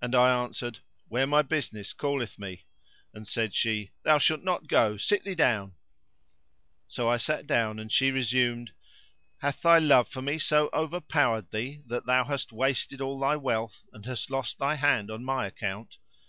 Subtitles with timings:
[0.00, 2.66] and I answered, "Where my business calleth me;"
[3.14, 5.76] and said she, "Thou shalt not go: sit thee down."
[6.88, 8.72] So I sat down and she resumed,
[9.36, 13.84] "Hath thy love for me so overpowered thee that thou hast wasted all thy wealth
[13.92, 15.96] and hast lost thine hand on my account?